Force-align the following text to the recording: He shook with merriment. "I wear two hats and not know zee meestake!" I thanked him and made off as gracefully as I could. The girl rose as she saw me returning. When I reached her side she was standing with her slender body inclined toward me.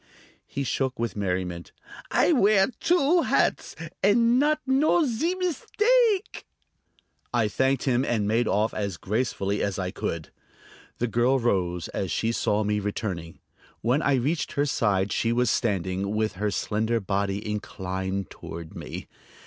He 0.47 0.63
shook 0.63 0.97
with 0.97 1.15
merriment. 1.15 1.73
"I 2.09 2.31
wear 2.33 2.69
two 2.79 3.21
hats 3.21 3.75
and 4.01 4.39
not 4.39 4.59
know 4.65 5.05
zee 5.05 5.35
meestake!" 5.35 6.47
I 7.31 7.47
thanked 7.47 7.83
him 7.83 8.03
and 8.03 8.27
made 8.27 8.47
off 8.47 8.73
as 8.73 8.97
gracefully 8.97 9.61
as 9.61 9.77
I 9.77 9.91
could. 9.91 10.31
The 10.97 11.05
girl 11.05 11.37
rose 11.37 11.87
as 11.89 12.09
she 12.09 12.31
saw 12.31 12.63
me 12.63 12.79
returning. 12.79 13.41
When 13.81 14.01
I 14.01 14.15
reached 14.15 14.53
her 14.53 14.65
side 14.65 15.11
she 15.11 15.31
was 15.31 15.51
standing 15.51 16.15
with 16.15 16.31
her 16.33 16.49
slender 16.49 16.99
body 16.99 17.47
inclined 17.47 18.31
toward 18.31 18.75
me. 18.75 19.07